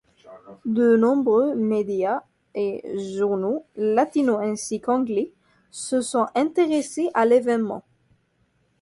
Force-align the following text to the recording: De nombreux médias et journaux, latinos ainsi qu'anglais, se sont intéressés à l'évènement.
De 0.65 0.97
nombreux 0.97 1.53
médias 1.53 2.23
et 2.55 2.81
journaux, 3.15 3.67
latinos 3.75 4.39
ainsi 4.41 4.81
qu'anglais, 4.81 5.31
se 5.69 6.01
sont 6.01 6.25
intéressés 6.33 7.11
à 7.13 7.27
l'évènement. 7.27 7.83